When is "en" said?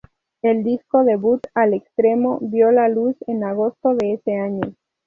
3.27-3.43